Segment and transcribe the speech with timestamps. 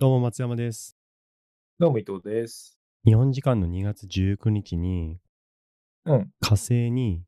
[0.00, 0.96] どうも松山です。
[1.78, 2.78] どうも伊藤です。
[3.04, 5.18] 日本時間の2月19日に
[6.06, 6.30] うん。
[6.40, 7.22] 火星に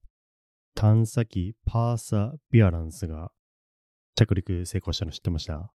[0.75, 3.31] 探査機パーサビアランスが
[4.15, 5.71] 着陸成功したの知ってました？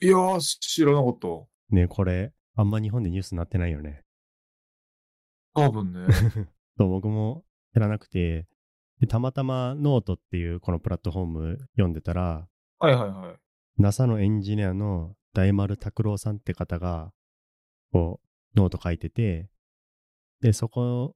[0.00, 1.28] いやー、知らなかった。
[1.70, 4.02] ねこれあんま日本でニュースになってないよね。
[5.54, 6.12] 多分ね。
[6.76, 8.48] そう僕も知らなくて
[8.98, 12.48] でたまたまノートっていうこのプラットフォーム読んでたら
[12.80, 13.36] はいはいはい。
[13.80, 17.12] NASA のエンジニアの大丸拓郎さんって方が、
[17.92, 18.20] こ
[18.54, 19.48] う、ノート書いてて、
[20.40, 21.14] で、そこ、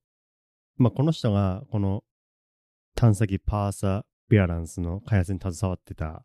[0.76, 2.04] まあ、この人が、この
[2.94, 6.24] 探査機パーサビアランスの開発に携わってた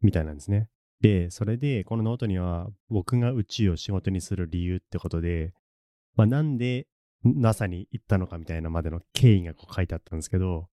[0.00, 0.68] みたいなんですね。
[1.00, 5.54] で、それで、このノートには、僕が宇宙を仕事にする理由ってことで、
[6.16, 6.86] まあ、なんで
[7.24, 10.68] NASA に行ったのかみたいなまでの経緯がこう書いてあったんですけど、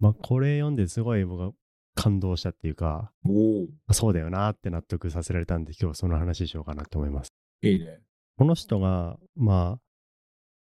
[0.00, 1.52] まあ、これ読んですごい僕は
[1.94, 3.12] 感動したっていうか。
[3.92, 7.32] そうだよなって納得させられたんで今日はその話しようかなって思います。
[7.62, 8.00] いいね。
[8.36, 9.80] この人が、まあ、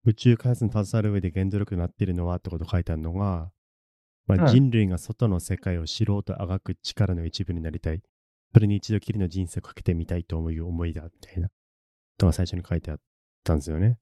[0.05, 3.51] 宇宙開発に携わる上で原動力になっているのはってこと書いてあるのが、
[4.27, 8.01] まあ、うん人類が外の世界を知ろうとあがく力の一部になりたい。
[8.53, 11.49] それに一度きりの人生をかけてみたいと思う思いだ、みたいな。
[12.17, 12.99] とが最初に書いてあっ
[13.43, 13.97] たんですよね。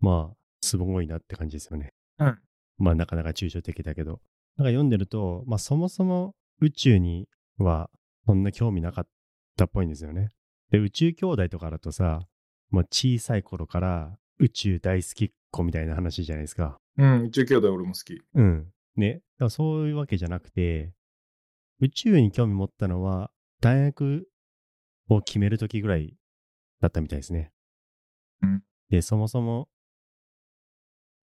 [0.00, 1.92] まあ、すごいなって感じですよね。
[2.18, 2.38] うん。
[2.78, 4.20] まあ、なかなか抽象的だけど。
[4.56, 7.90] なんか読んでると、まあ、そもそも宇宙には
[8.24, 9.08] そんな興味なかっ
[9.56, 10.30] たっぽいんですよね。
[10.70, 12.20] で、宇宙兄弟とかだとさ、
[12.70, 16.78] もう小さい頃から宇宙大好きっ子みたいな話じゃないですか。
[16.98, 18.22] うん、宇宙兄弟俺も好き。
[18.34, 18.68] うん。
[18.96, 19.14] ね。
[19.14, 20.94] だからそういうわけじゃなくて、
[21.80, 24.28] 宇宙に興味持ったのは、大学
[25.08, 26.14] を決めるときぐらい
[26.80, 27.50] だったみたいですね。
[28.40, 28.62] うん。
[28.88, 29.68] で、そもそも、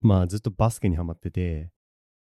[0.01, 1.71] まあずっとバスケにハマってて、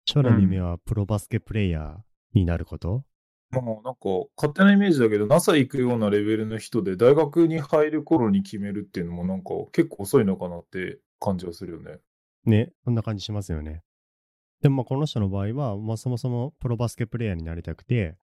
[0.05, 3.03] 将来の夢はプロバスケプレイヤーになること、
[3.51, 3.99] まあなんか
[4.35, 11.99] 勝手なイメージだけど NASA 行くようなレベルの人で大学に入る頃に決めるっていうのもなんか結構遅いのかなって感じはするよね。
[12.45, 13.83] ね、そんな感じしますよね。
[14.61, 18.17] でもまあこの人の場合は、まあそもそもプロバスケプレイヤーになりたくて、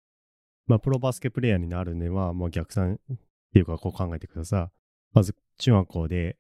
[0.66, 3.16] まあプロバスケプレイヤーになるには、もう逆算っ
[3.53, 4.77] ていうかこう考えてください。
[5.12, 6.37] まず中学校で、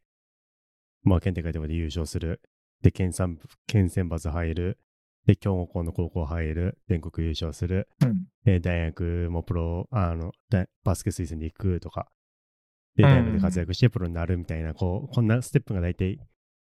[1.02, 2.40] まあ県大会とかで優勝する。
[2.82, 4.78] で、県選県選抜入る。
[5.30, 6.78] で、強豪校の高校入る。
[6.88, 7.88] 全国優勝する。
[8.02, 8.26] うん。
[8.44, 12.08] で、大学もプロ、あの、大バスケ推薦で行くとか。
[12.96, 16.18] で、うん大学で活躍してプロになるみたいな、こう、こんなステップが大体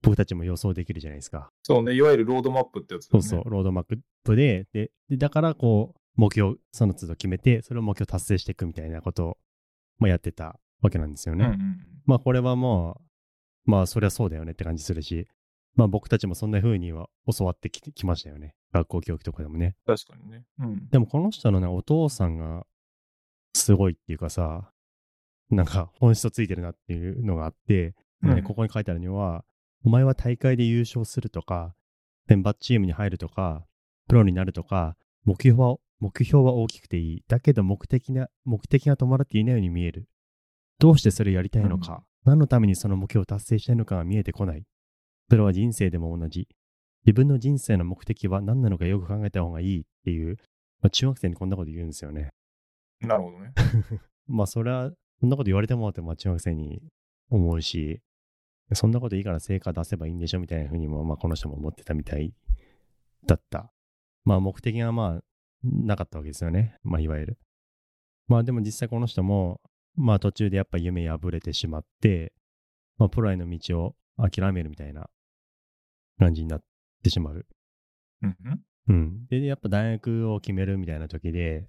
[0.01, 1.49] 僕たちも予想できるじゃないですか。
[1.63, 3.09] そうね、いわゆるロードマップってやつね。
[3.11, 9.37] そうそう、ロードマップで、で、でだからこう、目標、その都度決めて、それを目標達成していくみたいなことを、
[9.97, 11.45] まあ、やってたわけなんですよね。
[11.45, 11.79] うんうんうん。
[12.05, 13.01] まあ、これはも
[13.65, 15.27] う、まあ、そりゃそうだよねって感じするし、
[15.75, 18.55] まあ、僕たちもそんな風には教わってききましたよね。
[18.71, 19.75] 学校教育とかでもね。
[19.85, 20.45] 確かにね。
[20.59, 20.89] うん。
[20.89, 22.65] でも、この人のね、お父さんが、
[23.55, 24.71] すごいっていうかさ、
[25.49, 29.45] なんか本質をついてるなっていうのがあって、うここに書いてあるには、
[29.85, 31.75] お前は大会で優勝するとか、
[32.27, 33.65] 選抜チームに入るとか、
[34.07, 34.95] プロになるとか、
[35.25, 37.23] 目標は、目標は大きくていい。
[37.27, 40.07] だけど目的な、目的が止まっていないように見える。
[40.79, 44.65] どうしてそれをやりたいのか、何のためにその目標を達成したいのかが見えてこない。
[45.33, 46.47] それは人生でも同じ。
[47.07, 50.37] 自分の人生の目的は何なのかよく考えた方がいいっていう、
[50.79, 52.29] まあ、中学生にこんなこと言うんですよね。
[53.01, 53.51] なるほどね。
[54.27, 56.83] まあそれは、そんなこと言われてもって、まあ中学生に
[57.31, 58.03] 思うし、
[58.73, 62.31] そんなこといいから成果出せばいいんでしょみたいなふうにも、まあこの人も思ってたみたい
[63.25, 63.73] だった。
[64.25, 65.23] まあ目的がまあ
[65.63, 66.77] なかったわけですよね。
[66.83, 67.39] まあいわゆる。
[68.27, 69.61] まあでも実際この人も、
[69.95, 72.33] まあ途中でやっぱ夢破れてしまって、
[72.99, 75.09] まあプロへの道を諦めるみたいな
[76.19, 76.63] 感じになっ
[77.03, 77.45] てしまう。
[78.21, 78.61] うんうん。
[78.87, 79.25] うん。
[79.27, 81.67] で、やっぱ大学を決めるみたいな時で、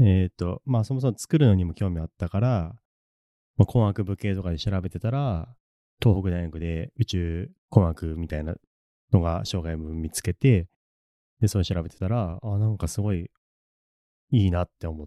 [0.00, 2.76] えっ、と、まあそもそも作るのにも興味あったから、
[3.56, 5.48] まあ、工学部系とかで調べてたら、
[6.02, 8.54] 東北大学で宇宙工学みたいな
[9.12, 10.66] のが障害部見つけて、
[11.40, 13.30] で、それ調べてたら、あ、なんかすごい
[14.30, 15.06] いいなって思っ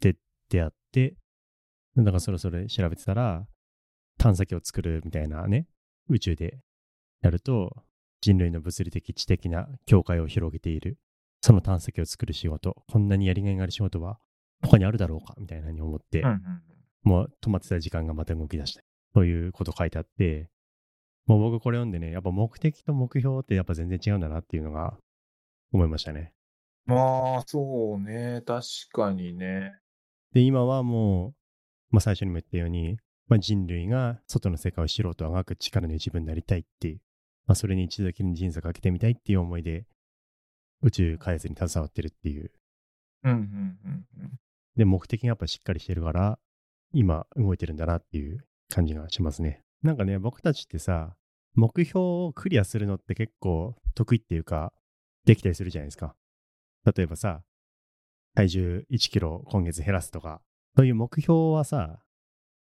[0.00, 0.16] て
[0.48, 1.16] 出会って、
[1.96, 3.46] だからそろそろ調べてたら、
[4.18, 5.66] 探査機を作るみたいなね、
[6.08, 6.60] 宇宙で
[7.24, 7.82] やると、
[8.20, 10.98] 人類の物理的知的な境界を広げている。
[11.40, 14.18] その探査機を作る仕事、こんなにやりがいがある仕事は
[14.62, 16.40] 他にあるだろうかみたいなふうに思って、うんうん
[17.02, 18.82] もう止まってた時間がまた動き出した。
[19.12, 20.48] ということ書いてあって、
[21.26, 24.96] もう僕これ読んでね、やっぱ目的と目標ってやっぱ全然違うんだなっていうのが
[25.70, 26.32] 思いましたね。
[26.86, 28.40] まあ、そうね。
[28.46, 29.74] 確かにね。
[30.32, 31.34] で、今はもう、
[31.90, 32.96] まあ最初にも言ったように、
[33.28, 37.00] まあ、人類が外の世界を知ろうとあがく力の一部になりたいっていう、
[37.46, 39.86] まあそれに一度きりに人生をかけてみたいっていう思いで、
[40.82, 42.50] 宇宙開発に携わってるっていう。
[43.24, 44.38] うんうんうんうん。
[44.76, 46.38] で、目的がやっぱしっかりしてるから、
[46.92, 49.62] 今動いてるんだなっていう感じがしますね。
[49.82, 51.16] なんかね、僕たちってさ、
[51.54, 54.72] 目標をクリアするのって結構得意っていうか、
[55.24, 56.14] できたりするじゃないですか。
[56.84, 57.42] 例えばさ、
[58.34, 60.42] 体重1キロ今月減らすとか、
[60.76, 62.00] そういう目標はさ、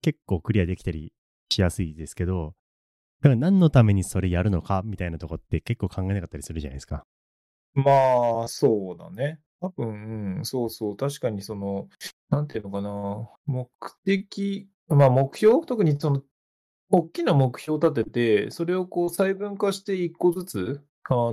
[0.01, 1.13] 結構クリアできたり
[1.51, 2.55] しやすいですけど、
[3.23, 7.05] だから何のためにそれやるのかみたいなとこって結構考えなかったりするじゃないですか。
[7.75, 9.41] まあ、そうだね。
[9.61, 10.97] 多分、うん、そうそう。
[10.97, 11.89] 確かにその、
[12.31, 13.29] なんていうのかな。
[13.47, 13.69] 目
[14.05, 15.65] 的、まあ目標？
[15.67, 16.23] 特にその、
[16.91, 18.11] 大きな目標を立て
[18.47, 21.33] て、それをこう細分化して一個ずつ、あの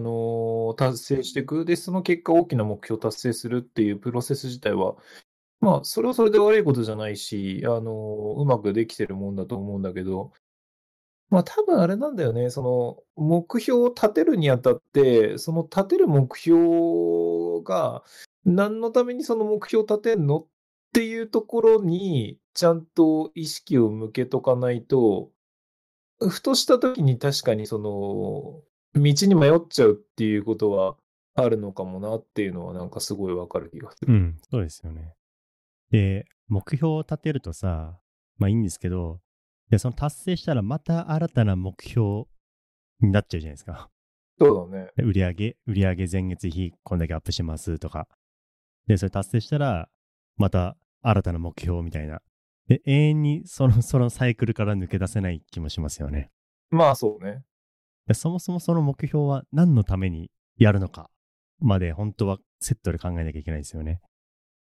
[0.72, 1.66] ー達成していく。
[1.66, 4.96] で、その結果大きな目標を達成するっていうプロセス自体は、
[5.62, 10.32] まあ、それはそれで悪いことじゃないし、あのーうまくできてるもんだと思うんだけど、
[11.34, 12.52] まあ多分あれなんだよね。
[12.52, 18.04] その目標を立てるにあたって、その立てる目標が
[18.46, 20.48] 何のためにその目標を立てんのっ
[20.94, 25.32] ていうところにちゃんと意識を向けとかないと、
[26.20, 30.98] ふとした時に確かにその道に迷っちゃうっていうことは
[31.34, 34.14] あるのかもなっていうのはなんかすごいわかる気がする。
[34.14, 35.16] うん、そうですよね。
[35.90, 37.98] で、目標を立てるとさ、
[38.38, 39.20] まあいいんですけど、
[39.74, 42.26] でその達成したらまた新たな目標
[43.02, 43.90] になっちゃうじゃないですか。
[44.40, 44.92] そうだね。
[44.96, 48.08] で売上売上前月比こんだけアップしますとか。
[48.86, 49.90] で、それ達成したら、
[50.38, 52.22] また新たな目標みたいな。
[52.68, 56.30] で、永遠にその、 そのサイクルから抜け出せない気もしますよね。
[56.70, 57.44] まあそうね。
[58.06, 61.10] でそもそもその目標は何のためにやるのか
[61.58, 64.02] まで本当はセットで考えなきゃいけないですよね。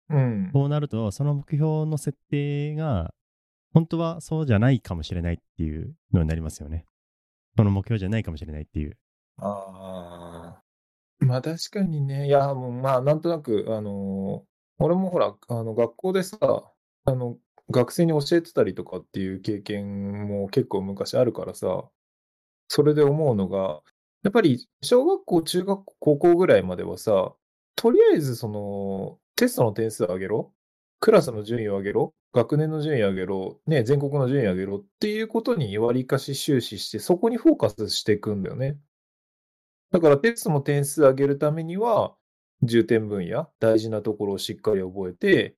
[0.08, 0.50] うん。
[0.50, 3.12] そうなると、その目標の設定が、
[3.74, 6.86] 本当はそうじゃないかもしれないっていうのになりますよね。
[7.56, 8.96] その目標じゃないかもしれないっていう。
[9.38, 10.62] ああ。
[11.18, 12.26] まあ確かにね。
[12.26, 16.38] いや、もうまあなんとなく、あのー俺もほら、あの学校でさ、
[17.04, 17.38] あの、
[17.70, 21.84] 学生に教えてたりとかっていう経験も結構昔あるからさ、
[22.68, 23.82] それで思うのが、
[24.24, 27.34] やっぱり小学校、中学校、高校ぐらいまではさ、
[27.76, 30.52] とりあえずその、テストの点数上げろ、
[31.04, 38.78] クラスの順位を上げろ、学年の順位を上げろ、ね、全国の順位を上げろっていうことにわりかし終始して、そこにフォーカスしていくんだよね。
[39.92, 42.14] だからテストの点数上げるためには、
[42.62, 45.54] 重点分野、大事なところをしっかり覚えて、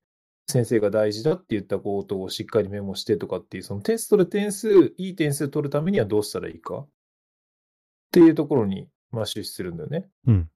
[0.49, 6.89] 先生が大事だって言ったことをしっかりメモしてとかっていう、そのテストで点数、いい点数取るためにはどうしたらいいかっ
[8.11, 10.09] ていうところに、まあ、終始するんだよね。
[10.25, 10.49] うん。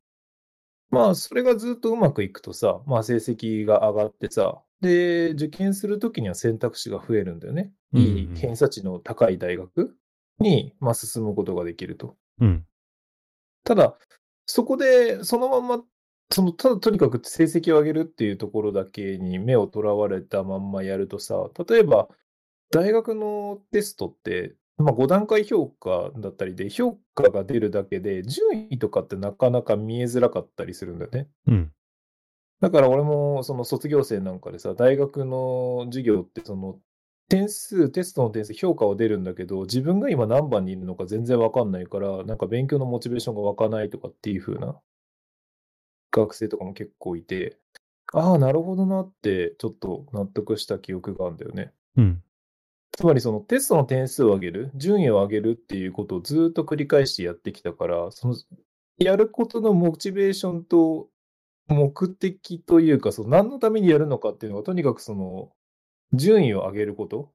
[0.91, 7.71] まあ、それがずっとうまくいくとさ、まあ、成績が上がってさ、で、受験するときには選択肢が増えるんだよね。
[7.93, 9.95] いい偏差値の高い大学
[10.39, 12.17] に、まあ、進むことができると。
[12.39, 12.65] うん。
[13.63, 13.97] ただ、
[14.45, 15.83] そこで、そのまま、
[16.29, 22.09] その、ただとにかく成績を上げるっていうところだけに目をとらわれたまんまやるとさ、例えば、
[22.71, 31.27] 大学のテストって、まあ、5段階評価だったりで、評価が出るだけで、順位とかってなかなか見えづらかったりするんだよね。
[31.47, 31.71] うん。
[32.62, 36.79] だから俺も、その卒業生なんかでさ、大学の授業って、その、
[37.29, 44.79] 点数、テストの点数、評価は出るんだけど、自分が今何番にいるのか全然わかんないから、なんか勉強のモチベーションが湧かないとかっていう風な
[46.12, 47.57] 学生とかも結構いて、
[48.13, 51.71] ああ、なるほどなって、ちょっと納得した記憶があるんだよね。
[51.95, 52.24] うん。
[52.91, 58.36] つまりそのテストの点数を上げる、順位を上げるっていうことをずっと繰り返してやってきたから、その
[58.98, 61.10] やることのモチベーションと
[61.67, 65.51] 目的というか、その何のためにやるのかっていうのが、とにかくその
[66.13, 67.31] 順位を上げること。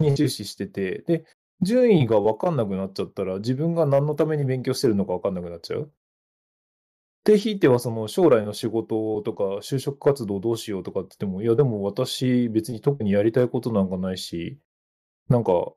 [0.00, 1.24] に終始してて、で、
[1.60, 5.92] 順位が分かんなくなっちゃったら、自分が何のために勉強してるのか分かんなくなっちゃう。
[7.28, 14.58] で、ひいてはその将来の仕事とか就職活動どうしようとかって言っても、いやでも私別に特にやりたいことなんかないし、
[15.28, 15.76] なんか、ど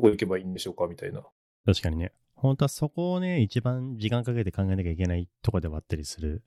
[0.00, 1.22] こ行けばいいんでしょうかみたいな。
[1.64, 2.12] 確かにね。
[2.34, 6.42] 本当はそこをね、一番時間かけて考えなきゃいけないとこではあったりする。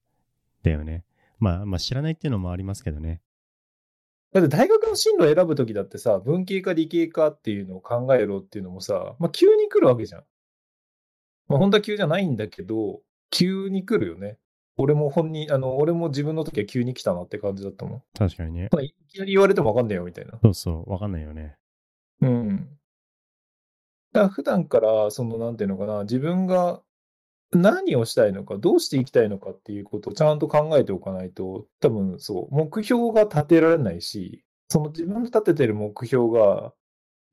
[0.62, 1.04] だよね。
[1.40, 3.22] まあ、まあ知らないっていうのもありますけどね。
[4.34, 10.24] だって大学の進路を選ぶときだってさ、文系か理系かっていうのを考えろっていうのもさ、まあ急に来るわけじゃん。
[11.48, 14.38] まあ本当は急じゃないんだけど、急に来るよね。
[14.78, 18.04] 俺も本人、あの、俺も自分の時は急に来たなって感じだったもん。
[18.18, 18.70] 確かにね。
[18.72, 20.40] まあいきなり言われてもわかんねえよみたいな。
[20.42, 21.58] そうそう、わかんないよね。
[22.22, 22.70] うん。
[24.14, 26.82] だから普段から、その、なんていうのかな、自分が
[27.52, 36.74] 何をしたいのか、どうしていきたいのかっていうことをちゃんと考えておかないと、多分そう、目標が立てられないし、その自分の立ててる目標が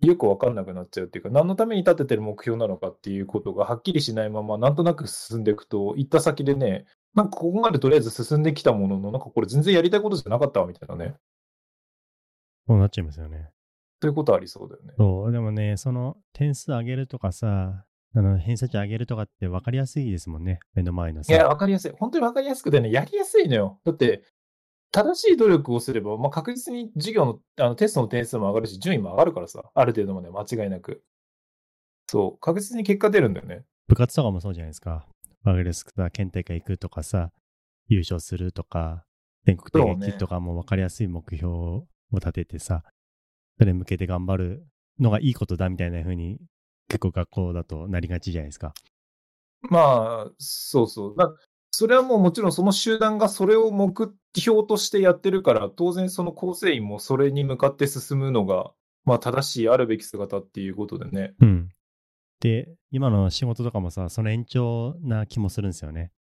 [0.01, 6.85] よくわかんなくなっちゃうっていうか、何のために立ててる目標なのかっていうことがはっきりしないまま、なんとなく進んでいくと、行った先でね、
[7.15, 11.15] なんかここまでとりあえず進んできたものの、なんかこれ全然やりたいことじゃなかったわみたいなね。
[12.67, 13.51] そうなっちゃいますよね。
[14.03, 14.95] そういうことありそうだよね。
[14.99, 17.85] そう、でもね、その点数上げるとかさ、
[18.17, 20.61] あの偏差値上げるとかって分かりやすいですもんね。
[20.75, 21.33] 目の前のさ。
[21.33, 21.93] いや、わかりやすい。
[21.99, 23.81] 本当にわかりやすくてね、やりやすいのよ。
[23.85, 24.23] だって、
[24.95, 31.03] 正しい努力をすれば、まあ、確実に授業のあのテストの点数も上がるし、順位も上がるからさ、ある程度まで間違いなく。
[32.07, 33.65] そう、確実に結果出るんだよね。
[33.89, 35.05] 部活とかもそうじゃないですか。
[35.43, 37.33] わかりやすくさ、県大会行くとかさ、
[37.89, 39.05] 優勝するとか、
[39.47, 42.85] 全国そうね的とかも分かりやすい目標を立ててさ、
[43.59, 44.67] それに向けて頑張る
[45.01, 46.39] のがいいことだみたいな風に、
[46.87, 48.75] 結構学校だとなりがちじゃないですか。
[49.63, 51.17] まあ、そうそう。
[51.75, 58.73] まあ、それはもうもちろんその集団がそれを目標としてやってるから、当然その構成員もそれに向かって進むのが、
[59.05, 61.35] まあ正しいあるべき姿っていうことでね。
[61.41, 61.69] うん。
[62.41, 66.13] で、今の仕事とかもさ、その延長な気もするんですよね。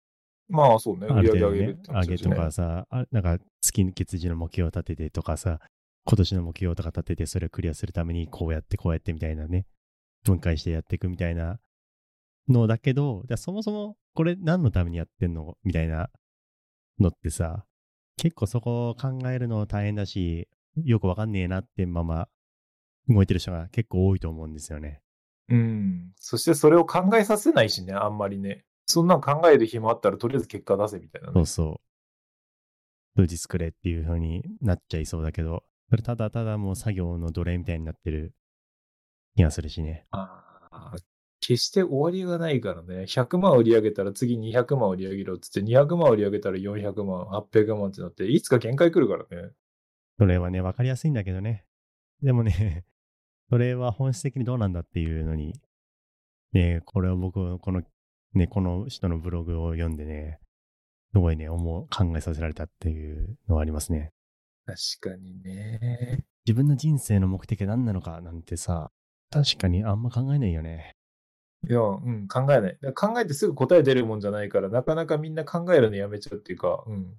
[0.49, 5.59] まあそうね、あ売り上げ上げるって、上げとかさ、あなんか月月次の目標を立ててとかさ、
[6.05, 9.65] 今年の目標とか立ててそれをクリアするためにこうやってこうやってみたいなね、
[10.23, 11.59] 分解してやっていくみたいな
[12.49, 15.57] のだけど、じゃあそもそもこれ何のためにやってんの？
[15.63, 16.09] みたいな
[16.99, 17.65] のってさ、
[18.17, 20.47] 結構そこを考えるの大変だし、
[20.83, 22.27] よくわかんねえなってまま
[23.07, 25.01] 動いてる人が結構多いと思うんですよね。
[25.49, 26.11] うん。
[26.17, 28.65] そしてそれを考えさせないしね、あんまりね。
[28.85, 31.81] そんなん考える暇あったらとりあえず結果出せみたいなね、そうそ
[33.17, 33.21] う。
[33.21, 38.33] 数字作れっていう風になっちゃいそうだけど、それただただもう作業の奴隷みたいになってる
[39.35, 40.05] 気がするしね。
[40.11, 40.42] ああ
[41.45, 43.03] 決して終わりがないからね。
[43.03, 49.51] 100万売り上げたら次200万売り上げろっつって、200万売り上げたら400万、800万ってなって、いつか限界来るからね。
[50.17, 51.65] それはね、わかりやすいんだけどね。
[52.21, 52.85] でもね、
[53.51, 55.53] それは本質的にどうなんだっていうのに、
[56.53, 57.83] ね、これを僕、この、
[58.35, 60.39] ね、この人のブログを読んでね、
[61.11, 64.13] すごいね、思う、考えさせられたっていうのはありますね。
[64.65, 66.23] 確かにね。
[66.45, 68.91] 自分の人生の目的は何なのかなんてさ、
[69.29, 70.95] 確かにあんま考えないよね。
[71.69, 72.77] いや、うん、考えない。
[72.93, 77.13] 考えてすぐ答え出るもんじゃないから、なかなかみんな考えるのやめちゃうっていうか、うん。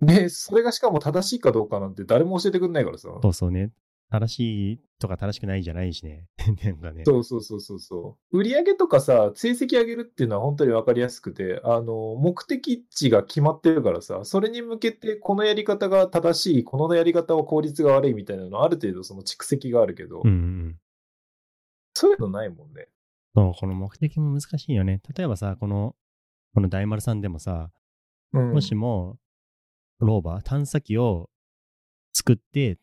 [0.00, 3.08] で、それがしかも正しいかどうかなんて誰も教えてくんないからさ。
[3.22, 3.70] そうそうね。
[4.10, 6.26] 正しいとか正しくないじゃないしね。
[6.64, 7.04] なんかね。
[7.04, 8.38] そうそうそうそうそう。
[8.38, 20.38] 売上とかさ、成績上げるっていうのは本当にわかりやすくて、あの、目的値が決まってるからさ、それに向けてこのやり方が正しい、このやり方は効率が悪いみたいなのある程度その蓄積があるけど、うんうんう
[20.70, 20.78] ん。
[21.94, 22.88] そういうのないもんね。
[23.40, 25.00] そう、この目的も難しいよね。
[25.16, 25.96] 例えばさ、この、
[26.54, 27.70] この大丸さんでもさ、
[28.32, 28.52] うん。
[28.52, 29.18] もしも、
[29.98, 31.30] ローバー、探査機を
[32.12, 32.78] 作って、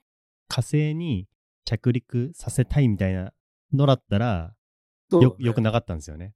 [0.47, 1.27] 火星に
[1.65, 3.33] 着陸させたいみたいな
[3.73, 4.53] のだったら、
[5.11, 6.33] よ、よくなかったんですよね。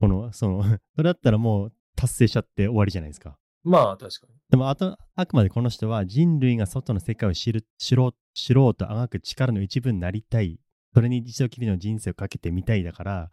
[0.00, 0.62] この、その、
[0.94, 3.38] それだったらもう達成しちゃって終わりじゃないですか。
[3.62, 4.34] まあ確かに。
[4.50, 10.58] でも、あと、あくまでこの人は人類が外の世界を知る、知ろう、知ろうとあがく力の一部になりたい。
[10.94, 13.30] それに一度きりの人生をかけてみたいだから、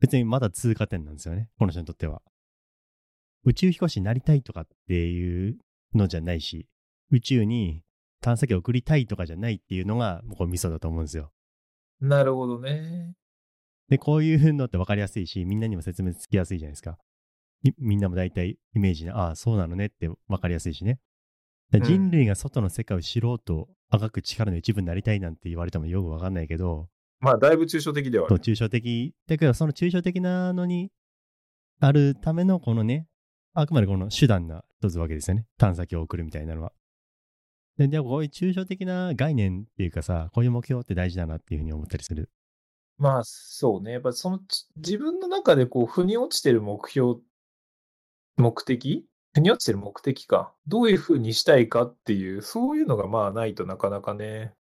[0.00, 1.48] 別にまだ通過点なんですよね。
[1.58, 2.22] この人にとっては。
[3.44, 5.56] 宇宙飛行士になりたいとかっていう
[5.94, 6.68] のじゃないし、
[7.10, 7.82] 宇宙に
[8.20, 11.32] 探査機を送りたいとかじゃないっていうのが、これミソだと思うんですよ。
[12.00, 13.14] なるほどね。
[13.88, 16.98] で、こういうのって分かりやすいし、みんなにも説明つきやすいじゃないですか。
[17.62, 20.98] みみんなも大体イメージに、ああ、そうなのねって分かりやすいしね。
[21.80, 26.88] 人類が外の世界を知ろうとあがく力の一部になりたいなんて言われてもよく分かんないけど、
[27.20, 28.36] まあだいぶ抽象的ではある。
[28.36, 29.14] 抽象的。
[29.28, 30.90] だけど、その抽象的なのに
[31.80, 33.06] あるためのこのね、
[33.54, 35.46] あくまでこの手段な一つわけですよね。
[35.56, 36.72] 探査機を送るみたいなのは。
[37.78, 42.28] で、でもこういう抽象的な概念っていうかさ、こういう目標って大事だなっていうふうに思ったりする。
[42.98, 43.92] まあそうね。
[43.92, 47.20] やっぱそのち自分の中でこう腑に落ちてる目標、
[48.36, 50.52] 目的腑に落ちてる目的か。
[50.66, 54.52] どういう風にしたいかっていう、そういうのがまあないとなかなかね。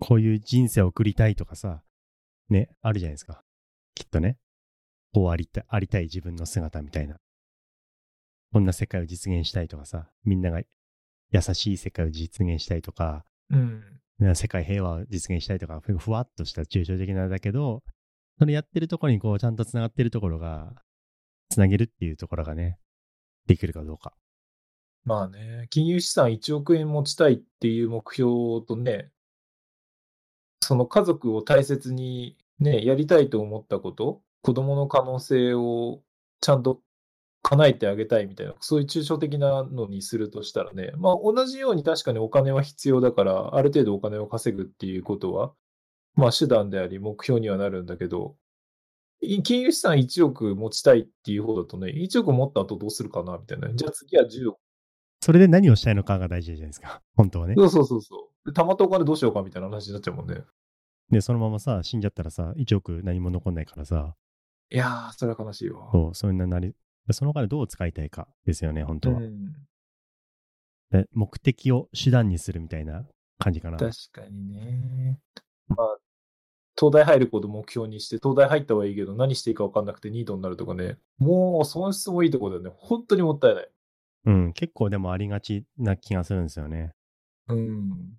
[0.00, 1.82] こういう人生を送りたいとかさ、
[2.48, 3.42] ね、あるじゃないですか。
[3.94, 4.38] きっとね。
[5.12, 7.16] こうありたい、ありたい自分の姿みたいな。
[8.52, 10.60] こんな世界を実現したいとかさ、みんなが
[11.30, 13.82] 優しい世界を実現したいとか、うん。
[14.18, 17.82] ね世界平和を実現したいとか、ふふわっとした抽象的なんだけど、
[18.38, 20.72] それやってるところにこうちゃんと繋がってるところが、
[21.50, 22.78] 繋げるっていうところがね、
[23.46, 24.14] できるかどうか。
[25.04, 29.10] まあね、金融資産1億円持ちたいっていう目標とね、
[30.62, 36.02] その家族を大切にね、やりたいと思ったこと、子供の可能性を
[36.40, 36.80] ちゃんと
[37.42, 45.52] 叶えてあげたいみたいな、そういう抽象的なのにするとしたらね、まあ同じように確かにお金は必要だから、ある程度お金を稼ぐっていうことは、
[46.14, 48.36] まあ手段であり目標にはなるんだけど、
[49.42, 53.72] 金融資産1億持ちたいっていう方だとね、1億持った後どうするかなみたいな。
[53.74, 54.58] じゃあ次は10億
[55.24, 57.02] それで何をしたいのかが大事じゃないですか。
[57.16, 57.54] 本当はね。
[57.56, 58.52] そうそうそうそう。
[58.52, 60.42] で貯まったお金どうしようかみたいな話になっちゃうもんね。
[61.10, 64.14] で、そのままさ、死んじゃったらさ、1億何も残んないからさ、
[64.70, 65.88] いやー、それは悲しいわ。
[65.92, 66.74] そう、そんななり、
[67.10, 69.20] そのお金どう使いたいかですよね、本当は。
[69.20, 69.30] う
[71.12, 73.06] 目的を手段にするみたいな
[73.38, 73.78] 感じかな。
[73.78, 75.20] 確かにね。
[75.68, 75.96] まあ、
[76.78, 80.98] 東大入ること目標にして、東大入ったはいいけど、何していいか分かんなくてニートになるとかね。
[81.18, 82.70] もう、損失もいいとこだよね。
[82.76, 83.68] 本当にもったいない。
[84.26, 86.92] うん、結構でもありがちな気がするんですよね。
[87.48, 88.14] うん。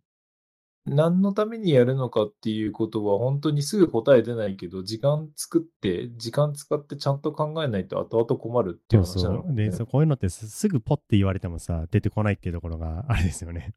[0.86, 9.32] 何のためにやるのかっていうことは本当にすぐ答え出ないけど、時間作って、時間使ってちゃんと考えないと後々困るっていうそうそう。
[9.32, 13.74] 話なのねで、そうこういうのってすすぐポッて言われてもさ、出てこないっていうところがあれですよね。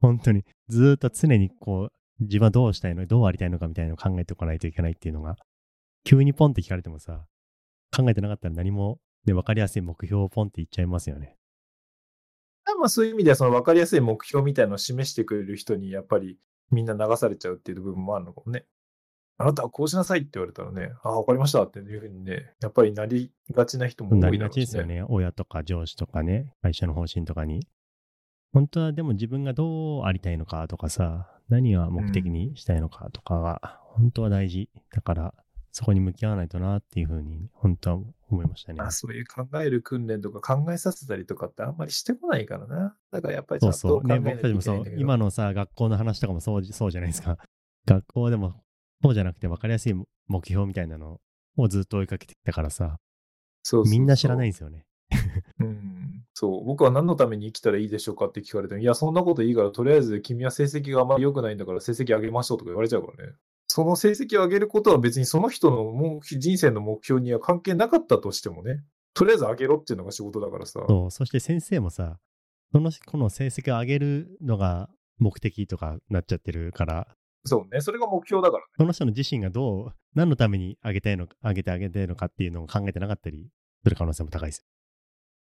[0.00, 0.44] 本当に。
[0.68, 5.36] ずーっと常にこう、自分はどうしたいのどうありたいのかみたいなのを考えておかないといけないっていうのが、
[6.04, 7.24] 急にポンって聞かれてもさ、
[7.96, 11.36] 考えてなかったら何も、ね、分かりやすい目標をポンって言っちゃいますよね。
[12.78, 16.38] まあそういう意味ではその分かりやすい目標みたいなのを示してくれる人にやっぱり
[16.70, 18.66] みんな流されちゃうっていう部分もあるのかもね。
[19.40, 25.04] あなたはこうしなさいって言われたらね、ああ、分かりましたっていうふうにね、やっぱりなりがちな人も多いなりがちですよね。
[25.08, 27.66] 親とか上司とかね、会社の方針とかに。
[28.52, 34.68] 本当はでも自分がどうありたいのかとかさ、何が目的にしたいのかとかが、本当は大事。
[34.92, 35.34] だから、
[35.72, 37.96] そこに向き合わないとなっていうふうに、本当は
[38.30, 38.90] 思いましたねまあ、。
[38.90, 42.96] そういう考える訓練とか考えさせたりとかってあんまりしてこないからな。
[43.10, 44.04] だからやっぱりそうんそう。
[44.04, 44.94] ね、と考えないと僕たちもそう。
[44.98, 47.38] 今のさ、学校の話とかもそうそうじゃないですか。
[47.86, 48.62] 学校でも、
[49.02, 49.94] そうじゃなくて分かりやすい
[50.26, 51.20] 目標みたいなの
[51.56, 52.98] をずっと追いかけてきたからさ、
[53.62, 54.84] そうそうそうみんな知らないんですよね。
[55.60, 55.97] うん。
[56.40, 56.64] そう。
[56.64, 63.32] 僕は何のために生きたらいいでしょうかって聞かれても、いや、そんなこといいから、とりあえず君は成績があまり良くないんだから成績上げましょうとか言われちゃうからね。
[63.66, 70.80] その成績を上げることは別にその人の人生の目標には関係なかったとしてもね、とりあえず上げろっていうのが仕事だからさ。
[70.86, 71.10] そう。
[71.10, 72.20] そして先生もさ、
[72.70, 77.08] その、この成績を上げるのが目的とかなっちゃってるから、
[77.44, 77.80] そうね。
[77.80, 78.68] それが目標だからね。
[78.76, 83.50] その人の自身がどう、何のために上げたいのか、上げてあげたいのかっていうのを考えてなかったり
[83.82, 84.64] する可能性も高いです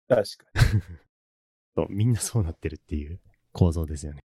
[0.08, 0.82] 確かよ。
[1.76, 3.20] そうみんなそうなってるっていう
[3.52, 4.20] 構造ですよね。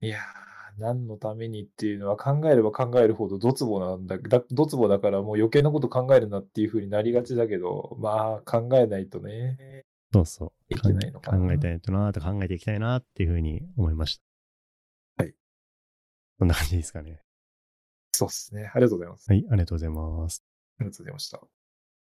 [0.00, 0.08] に。
[0.08, 9.84] いやー、何のためにっていうのは考えれば考えるほどドツボなんだ、だドツボだからもう余計なこと考えるなっていう風になりがちだけど、まあ考えないとね。
[10.12, 10.74] そうそう。
[10.74, 14.18] いけないのかな考えたいとなと考えていきたいなっていうふうに思いまし
[15.16, 15.24] た。
[15.24, 15.34] はい。
[16.38, 17.20] そんな感じですかね。
[18.12, 18.70] そうですね。
[18.74, 19.30] ありがとうございます。
[19.30, 20.44] はい、ありがとうございます。
[20.80, 21.57] ありがとうございました。